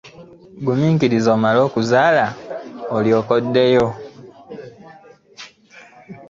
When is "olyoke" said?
2.95-3.31